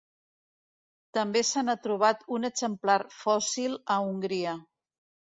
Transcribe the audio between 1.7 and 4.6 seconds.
trobat un exemplar fòssil a Hongria.